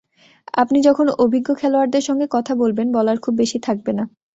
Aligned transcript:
আপনি 0.53 0.77
যখন 0.81 1.07
অভিজ্ঞ 1.17 1.49
খেলোয়াড়দের 1.55 2.03
সঙ্গে 2.09 2.27
কথা 2.35 2.53
বলবেন, 2.55 2.87
বলার 2.91 3.17
খুব 3.19 3.33
বেশি 3.41 3.57
থাকবে 3.67 3.91
না। 3.93 4.03